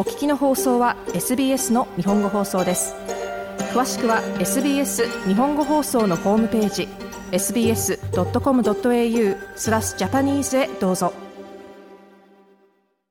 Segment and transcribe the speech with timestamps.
[0.00, 2.94] お聞きの放送は SBS の日本語放送です
[3.74, 6.88] 詳しくは SBS 日本語放送のホームページ
[7.32, 7.98] sbs.com.au
[9.56, 11.12] スラスジャパニーズへどうぞ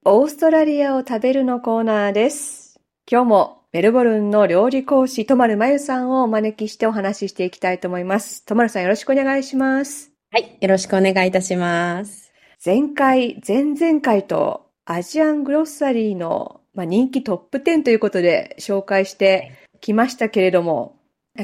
[0.04, 8.43] オーストラリアを食べるのコーナーです今日もメルボルンの料理講師、とまるまゆさんをお招きしてお話ししていきたいと思います。
[8.47, 10.11] とまるさんよろしくお願いします。
[10.32, 12.32] はい、よろしくお願いいたします。
[12.65, 19.51] 前回、前々回とアジアングロッサリーの、まあ、人気トップ10ということで紹介して
[19.82, 20.96] きましたけれども、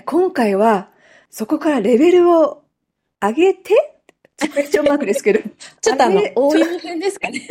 [0.06, 0.90] 今回は
[1.30, 2.64] そこからレベルを
[3.22, 4.00] 上げて、
[4.40, 5.42] クエスチョンマークですけど。
[5.82, 7.42] ちょっとあの、応用編ですかね。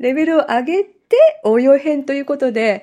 [0.00, 0.90] レベルを上げて
[1.44, 2.82] 応用編ということで、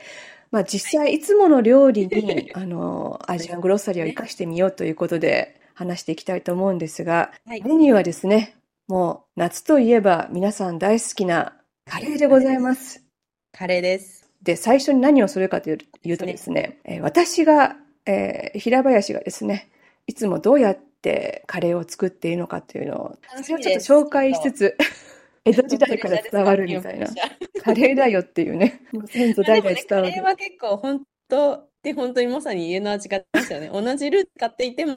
[0.50, 8.56] まあ実際いつもの料理に、あの、アジアングロッサリーを活かしてみようということで話していきたいと思うんですが、はい、メニューはですね、
[8.88, 13.05] もう夏といえば皆さん大好きなカレーでございます。
[13.58, 14.30] カレーです。
[14.44, 19.70] で、最初に何をするかというとですね、えー、私が、えー、平林がですね、
[20.08, 24.78] いつもどうやってカレーを作っているのかというのを、それをちょっと紹介しつつ、
[25.46, 27.08] 江戸時代から伝わるみたいな。
[27.64, 28.82] カレーだよっていうね。
[29.08, 30.10] 先祖代々伝わる。
[30.10, 33.70] カレーは結構本当で本当にまさに家の味がですよね。
[33.72, 34.96] 同じルーツ買っていても、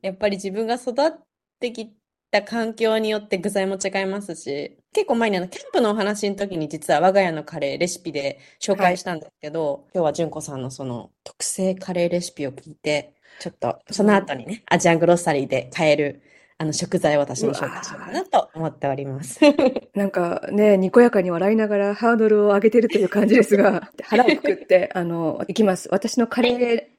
[0.00, 1.12] やっぱり自分が育っ
[1.60, 1.92] てき
[2.30, 16.22] た環境によって具材も違いますし、結構前にあの、キャンプのお話の時に実は我が家のカレーレシピで紹介したんですけど、はい、今日は純子さんのその特製カレーレシピを聞いて、ちょっとその後にね、アジアングロッサリーで買える
[16.60, 19.40] あの食材を私も紹介しようかなと思っております。
[19.96, 25.88] なんかね、にこやかに笑いながらハードルを上げてるという感じですが、 腹をくくって、あの、いきます。
[25.90, 26.50] 私のカレ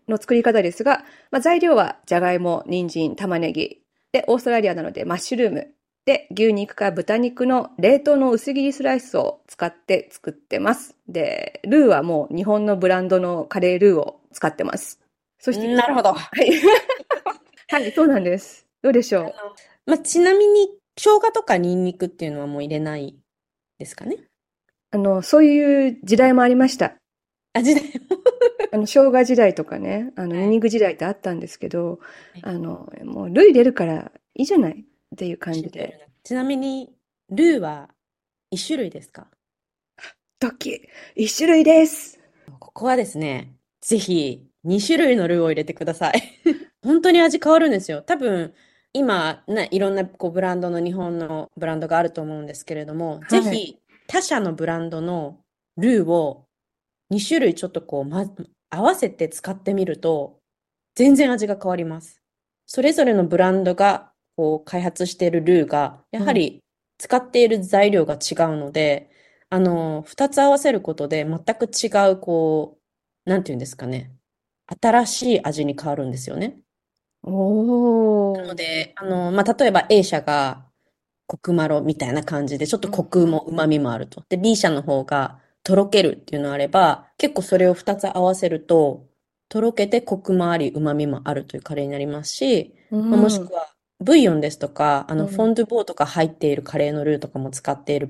[0.07, 3.80] ーの作り方ですが、まあ、材料はじゃがいも、人参、玉ねぎ、
[4.11, 5.71] で、オーストラリアなのでマッシュルーム。
[6.05, 10.97] で、牛肉か豚肉の冷凍の薄切りスライスを使って作ってます。
[11.07, 14.99] で、ルーはもう日本のブランドのカレールーを使ってます。
[15.39, 16.13] そして、なるほど。
[16.13, 16.51] はい。
[17.69, 18.65] はい、そうなんです。
[18.81, 19.89] どうでしょう？
[19.89, 23.15] まあ、ちなみに、生姜とかニンニクっていうのはもう入れない
[23.79, 24.17] ですかね？
[24.91, 26.95] あの、そういう時代もありました。
[27.53, 27.89] あ、時代も
[28.71, 31.99] あの、生姜時代とかね、あの、ニンニク時代ってあったんですけど、
[32.33, 36.07] はい、あの、もう、ルー入れるからいいじゃないっていう感じで。
[36.23, 36.89] ちなみに、
[37.29, 37.89] ルーは
[38.49, 39.27] 一種類ですか？
[40.39, 40.81] ドッキ
[41.15, 42.19] 一種類です。
[42.59, 46.21] ここはですね、ぜひ、2種類のルーを入れてください。
[46.81, 48.01] 本当に味変わるんですよ。
[48.01, 48.53] 多分、
[48.93, 55.39] 今、ね、いろんなこうブランドの日本のブランドがあると思うんですけれども、はい、ぜひ他社のブランドの
[55.77, 56.45] ルーを
[57.11, 58.25] 2種類ちょっとこう、ま、
[58.71, 60.39] 合わせて使ってみると、
[60.95, 62.21] 全然味が変わります。
[62.65, 66.63] それぞれのブランドがこう開発しているルーが、やはり
[66.97, 69.09] 使っている材料が違うので、
[69.51, 72.77] うん、あの、二つ合わせることで全く違う、こ
[73.25, 74.11] う、なんていうんですかね。
[74.81, 76.57] 新しい味に変わるんですよね。
[77.23, 80.65] おなので、あの、まあ、例えば A 社が
[81.27, 84.23] コクマロみたいな感じで、ちょっとコクも旨味もあると。
[84.29, 89.07] で、B 社の方がとろけるっていうのあれば、結構それを2つ合わせると、
[89.49, 93.67] とろけてコクもあり、旨味もあるというカレーになりますし、うん、もしくは、
[93.99, 98.07] ブイヨンですとか、あの、フォンドゥボーとか入っているカレーのルーとかも使っている、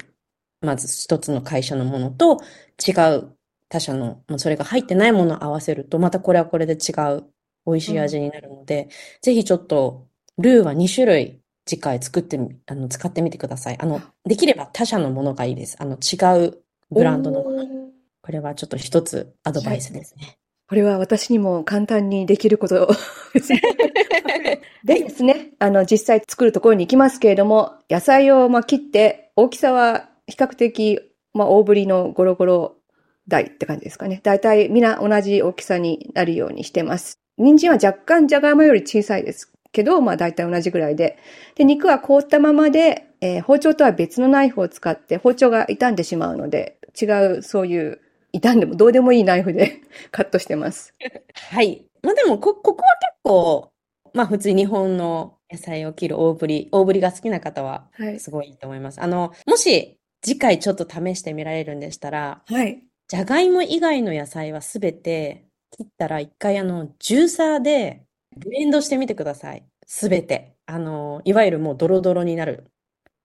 [0.61, 2.41] まず一つの会社のものと
[2.87, 3.35] 違う
[3.67, 7.25] 他社の、それが入ってないものを合わせると、またこれはこれで違う
[7.65, 8.89] 美味しい味になるので、うん、
[9.21, 10.07] ぜひちょっと、
[10.37, 13.77] ルーは2種類次回作ってあの、使ってみてください。
[13.79, 15.77] あの、できれば他社のものがいいです。
[15.79, 16.57] あの、違う
[16.91, 17.65] ブランドのもの。
[18.21, 20.37] これはちょっと一つアドバイスですね。
[20.67, 22.87] これは私にも簡単にできること
[24.85, 30.99] で ですね、あの、実際作るところに行きますけれども、野菜をまあ切って、大きさは比較的、
[31.33, 32.75] まあ、大ぶりのゴロゴロ
[33.27, 34.21] 台って感じですかね。
[34.23, 37.19] だいたいみんな同じ大きさになるようにしてます。
[37.37, 41.17] 人参は若干じゃがいもより小さいですけど、まあ大体同じぐらいで。
[41.55, 48.01] で、肉は凍ったままで、えー、包丁とは別のナイフを使って包丁が傷んでしまうので、違うそういう
[48.33, 50.93] 傷んでもどうでもいいナイフで カットしてます。
[51.33, 51.85] はい。
[52.01, 53.71] まあでもこ、ここは結構、
[54.13, 57.89] まあ普通に日本の野菜を切る大ぶり、大ぶりが好きな方は
[58.19, 58.99] すごいいいと思います。
[58.99, 62.83] はい、あの、もし次回ちょっと試してみられるんでしたら、はい。
[63.07, 68.03] じゃがいも以外の野菜はすべて切ったら一回あの、ジューサーで
[68.37, 69.65] ブレンドしてみてください。
[69.85, 70.55] すべて。
[70.65, 72.71] あの、いわゆるもうドロドロになる。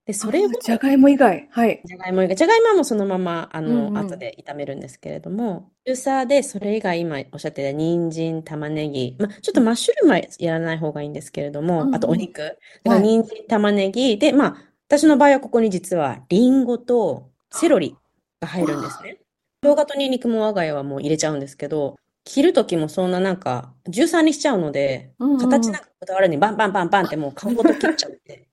[0.07, 1.49] で、それを、じゃがいも以外。
[1.51, 1.81] はい。
[1.83, 2.35] じゃがいも以外。
[2.37, 12.39] じゃがいもはもうそのまま、あの、うんうん、後で炒めるんですけれども、ジューサーでそれ以外今おっしゃってた人参、玉ねぎ、ま、ちょっとマッシュルームはやらない方がいいんですけれども、うんうん、あとお肉。
[12.39, 14.57] だから人参、玉ねぎ、で、まあ、
[14.87, 17.97] 私の場合はここに実はリンゴとセロリ
[18.39, 19.17] が入るんですね。
[19.61, 28.46] 生姜とニンニクも我が家はもう入れちゃうんですけど、切るときもそんななんか、13にしちゃうので、うんうん形なんかこだわらずにバンバンバンバンってもう皮ごと切っちゃって。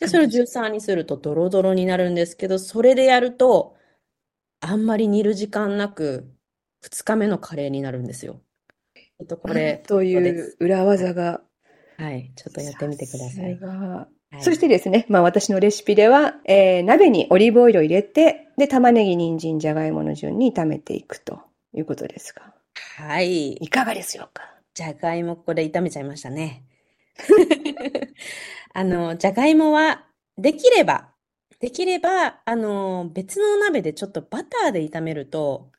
[0.00, 0.08] で。
[0.08, 3.76] それを13にするとドロドロになるんですけど、それでやると、
[4.60, 6.28] あんまり煮る時間なく、
[6.84, 8.40] 2日目のカレーになるんですよ。
[9.18, 11.40] えっと、これ、といでう裏技が？
[11.96, 13.58] はい、ちょっとやってみてください。
[13.58, 21.40] はいそしてですね、まあ私のレシピでは、えー鍋にオリーブオイルを入れて、で、玉ねぎ、人参、じゃがいもの順に炒めていくと
[21.72, 22.52] いうことですが、
[22.98, 23.52] はい。
[23.52, 24.42] いかがでしょうか？
[24.74, 26.64] じゃがいもここで炒めちゃいましたね。
[28.74, 31.12] あの、じゃがいもは、できれば、
[31.60, 35.70] できれば、あの、別のお鍋でちょっとバターで炒めると、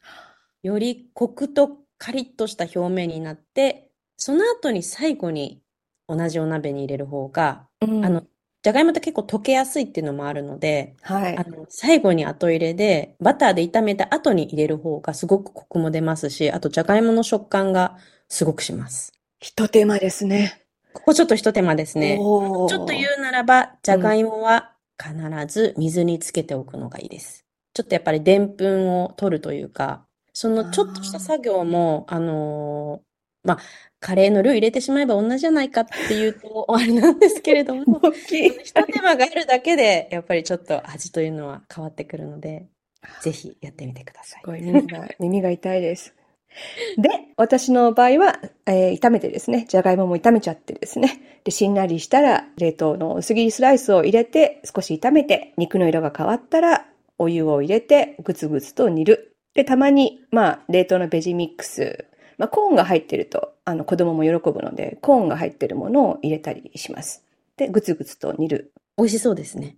[0.64, 5.62] よりコクとカリッとした表面になって、その後に最後に
[6.08, 8.24] 同じお鍋に入れる方が、うんあの、
[8.64, 11.44] じゃがいもって結構溶けやすいっていうのもあるので、はいあ。
[11.44, 17.98] の、最後に後入れで、バターで炒めた後に入れる方がすごくコクも出ますし、あとじゃがいもの食感が
[18.28, 19.14] すごくします。
[19.40, 20.67] 一手間ですね。
[20.98, 22.18] ここちょっと一手間ですね。
[22.18, 25.14] ちょっと言うならば、じゃがいもは必
[25.48, 27.46] ず水につけておくのがいいです。
[27.74, 33.08] ちょっとやっぱりでんぷんを取るというか、そのちょっとした作業も、あのー
[33.48, 33.60] まあ、
[34.00, 38.50] カレーのルー入れてしまえば同じじゃないかっていうと、 あれなんですけれども、 大きい。
[38.64, 42.68] 一手間があるだけで、やっぱりちょっと味というのは変わってくるので、
[43.22, 44.46] ぜひやってみてくださいす。
[44.46, 46.17] ごい耳が、 耳が痛いです。
[46.98, 56.88] で、私の場合は、えー炒めてですね、じゃがいもも炒めちゃってですね、で、しんなりしたら、冷凍の薄切りスライスを入れて、少し炒めて、肉の色が変わったら、
[57.20, 59.36] お湯を入れて、ぐつぐつと煮る。
[59.54, 62.06] で、たまに、まあ、冷凍のベジミックス、
[62.38, 67.24] まあ、コーンが入ってると、あの、子供も喜ぶので、コーンが入ってるものを入れたりします。
[67.58, 68.72] で、ぐつぐつと煮る。
[68.98, 69.78] 美味しそうですね。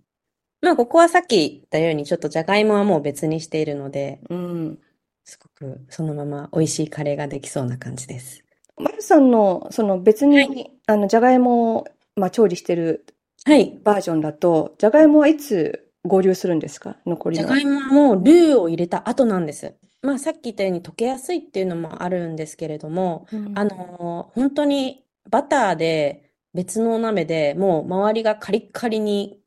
[0.60, 4.78] まあ、ここはさっき言ったように、ちょっとじゃがいもはもう別にしているので、うん。
[5.24, 8.42] すごくそのまま美味しいカレーができそうな感じです。
[8.76, 11.84] まるさんの、その別に、はいあの、じゃがいもを、
[12.16, 13.06] まあ、調理してる
[13.44, 13.78] はい。
[13.82, 16.96] バージョンだと、じゃがいもはいつ合流するんですか？
[17.06, 17.44] 残りの。
[17.44, 19.74] じゃがいもはもうルーを入れた後なんです。
[20.02, 29.39] まあさっき言ったように溶けやすいっていうのもあるんですけれども、うんあのー本当にバターで別のお鍋でもう周りがカリッカリに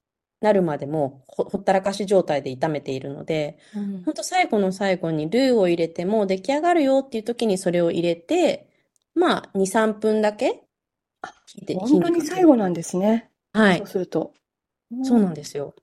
[0.43, 8.67] なるまでもうほ、ほったらかし状態で炒めているので、うん本当最後の最後にルーを入れてもう出来上がるよっていう時にそれを入れて、
[9.15, 10.63] まあ2、3分だけ
[11.45, 13.29] 火で本当に最後なんですね。
[13.53, 13.87] はいそう。
[13.87, 14.33] すると。
[15.03, 15.73] そうなんでですよ。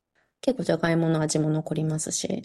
[0.42, 2.44] 結構じゃがいもの味も残りますし。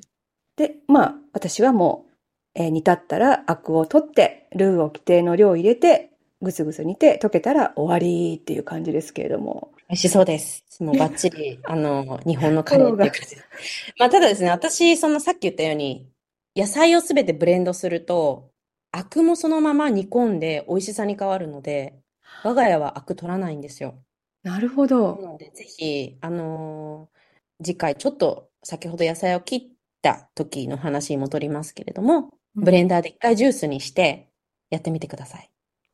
[0.56, 2.12] で、まあ、私はもう、
[2.56, 9.72] えー煮立ったらアクを取って、ルーを規定の量入れて、ぐつぐつ煮て、溶けたら終わりっていう感じですけれども。
[9.90, 10.64] 美味しそうです。
[10.84, 13.36] もうバッチリ、 あの、日本のカレーっていう感じ。
[13.98, 16.10] まあ、ただですね、私、そのさっき言ったように、
[16.56, 18.52] 野菜をすべてブレンドすると、
[18.92, 22.00] アクもそのまま煮込んで美味しさに変わるので、
[22.44, 24.04] 我が家はアク取らないんですよ。
[24.44, 25.20] なるほなど。
[25.28, 27.18] ので、ぜひ、あのー
[27.64, 29.62] 次回ちょっと先ほど野菜を切っ
[30.02, 34.30] た時の話に戻りますけれども、ブレンダーで一回ジュースにして
[34.70, 35.50] やってみてください。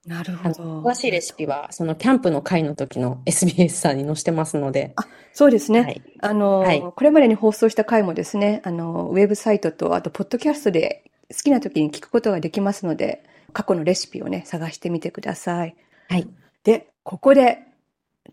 [0.06, 0.82] なるほど。
[0.82, 4.96] 詳しいレシピは、そのキャンプの会の時の SBS さんに載せてますので、
[5.34, 5.82] そうですね。
[5.82, 6.02] はい。
[6.22, 13.24] あの、はいこれまでに放送した回もですね、あの、ウェブサイトと、あと、ポッドキャストで好きな時に聞くことができますので、
[13.54, 15.76] 過去のレシピをね、探してみてください。
[16.10, 16.28] はい。
[16.64, 17.60] で、ここで、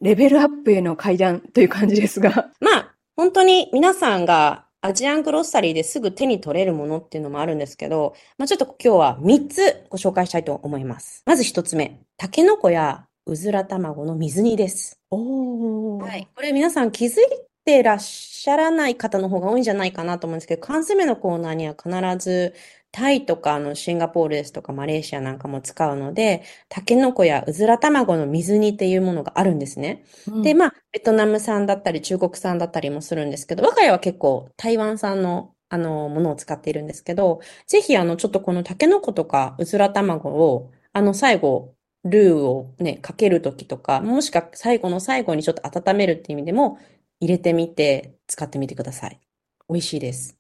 [0.01, 11.23] レベルアップへの階段という感じですが、まあ、本当に皆さんがアジアングロッサリーですぐ手に取れるものっていうのもあるんですけど、まあちょっと今日は3つご紹介したいと思います。
[11.27, 14.99] まず1つ目、タケノコやうずら卵の水煮です。
[15.11, 16.27] おーはい。
[16.35, 17.25] これ皆さん気づい
[17.67, 21.91] てらっしゃらない方の方が多いんじゃないかなと思うんですけど、缶詰のコーナーには必
[22.25, 22.55] ず
[22.93, 30.05] タイとかあのシンガポールですとかマレーシアなんかも使うので、タケノコやうずら卵の水煮っていうものがあるんですね。
[30.43, 46.79] で、まあ、ベトナム産だったり中国産だったりもするんですけど、我が家は結構台湾産のあの、ものを使っているんですけど、ぜひあの、ちょっとこのタケノコとかうずら卵を、あの、最後、ルーをね、かけるときとか、もしくは最後の最後にちょっと温めるっていう意味でも
[47.21, 49.21] 入れてみて使ってみてください。
[49.69, 50.38] 美味しいです。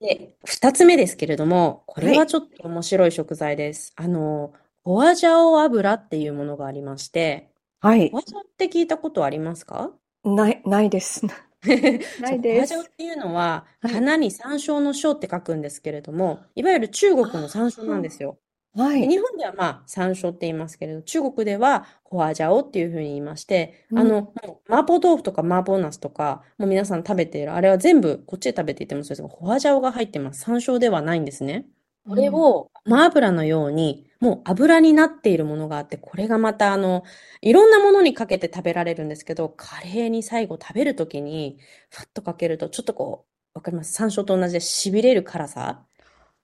[0.00, 0.18] はい。
[0.18, 3.92] で、二つ目ですけれども、これははいちょっと面白い食材です。
[3.96, 8.18] あの、ホアジャオ油っていうものがありまして、はいホ。
[8.18, 9.92] アジャオって聞いたことありますか？
[10.24, 11.22] ない、ないです。
[12.18, 18.38] ないですホアジャオっていうのは、はい花に山椒の椒って書くんですけれども、いわゆる中国の山椒なんですよ。
[18.76, 19.02] はい。
[19.02, 30.40] で日本ではまあ山椒って言いますけれど、中国ではホワジャオっていうふうに言いまして、うんあの、もう麻婆豆腐とか麻婆茄子とか、もう皆さん食べている、あれは全部こっちで食べていてもそうですが、ホワジャオが入ってます。
[30.40, 31.66] 山椒ではないんですね。
[32.06, 37.02] これを、麻油のように、もう油になっているものがあって、これがまたあの、
[37.40, 43.94] いろんなものにかけて食べられるんですけど、カレーに最後食べるときに、ファッとかけると、ちょっとこう、わかります？
[43.94, 45.86] 山椒と同じで痺れる辛さ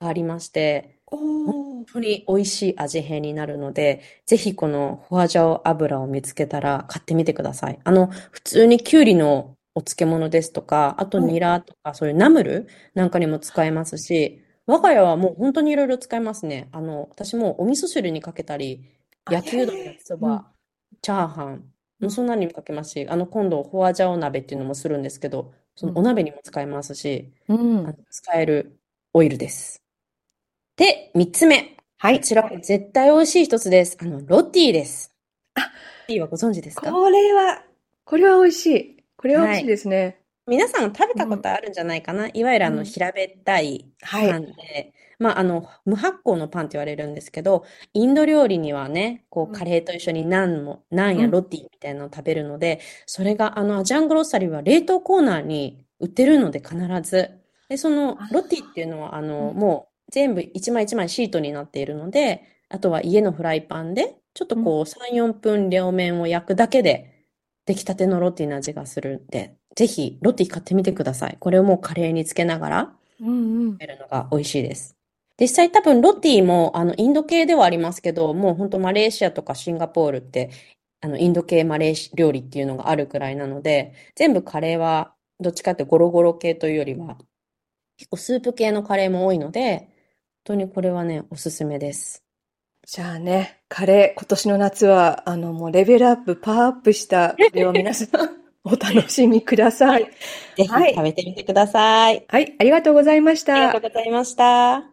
[0.01, 7.79] がありまして、お本当に美味しい味変になるので、ぜひこのホワジャオ油を見つけたら買ってみてください。
[7.85, 16.69] あの、普通にきゅうりのお漬物ですとか、あとはいニラとか、そういうナムルなんかにも使えますし、我が家はもう本当にいろいろ使えますね。
[16.73, 18.85] あの、私もお味噌汁にかけたり、
[19.25, 20.53] あ焼きうどん、焼きそうんば、
[21.03, 28.79] チャーハン、もうそんなにもかけますし、あの、今度、ホワジャオ鍋っていうのもするんですけど、そのお鍋にも使えますし、うんあの使える
[29.13, 29.83] オイルです。
[30.77, 31.77] で、三つ目。
[32.03, 32.21] はい。
[32.21, 33.99] こちらは絶対美味しい一つです。
[34.01, 35.15] あの、ロティです。
[35.55, 35.63] ロ
[36.07, 36.91] ティはご存知ですか？
[36.91, 37.63] これは、
[38.07, 39.05] これは美味しい。
[39.19, 40.19] これは美味しいですね。
[40.47, 57.31] 皆さん食べたことあるんじゃないかな、いわゆるあの、うん平べったいはいパンで、まあ、あの、無発酵のパンって言われるんですけど、インド料理にはね、こうんう、カレーと一緒にナンも、ナンやうんロティみたいなのを食べるので、それがあの、アジアングロッサリーは冷凍コーナーに売ってるので必ず。
[57.69, 67.27] で、そのあロティっていうのは、あの、うんもう全部一枚一枚シートになっているので、あとは家のフライパンで、ちょっとこう、3、4分両面を焼くだけで、
[67.67, 71.37] 出来たてのロティの味がするんで、ぜひロティ買ってみてください。
[71.41, 73.79] これをもうカレーにつけながらうんうん食。
[73.79, 74.97] べるのが美味しいです。
[75.41, 80.51] 実際多分ロティもあのインド系ではありますけど、もう本当マレーシアとかシンガポールって
[81.01, 87.19] あのインド系マレーシ料理っていうのがあるくらいなので、全部カレーはどっちかってゴロゴロ系というよりは
[87.97, 90.00] 結構スープ系のカレーも多いので、本
[90.45, 92.25] 当にこれはね、おすすめです。
[92.87, 98.09] じゃあね、カレー、今年の夏は、あの、もうレベルアップ、パワーアップしたカレーを皆さん、
[98.65, 100.05] お楽しみください。
[100.57, 102.25] ぜひはい食べてみてください。
[102.29, 103.81] はい、ありがとうございましたありがとう。
[103.83, 104.85] ございました。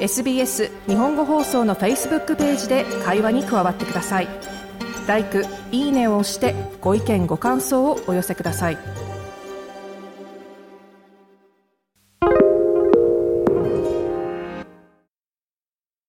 [0.00, 4.28] SBS 日本語放送の Facebook ページで会話に加わってください。
[5.06, 9.01] 「LIKE」「いいね」を押してご意見ご感想をお寄せください。